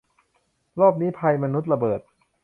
[0.79, 2.01] รอบนี้ ภัยมนุษย์ ระเบิด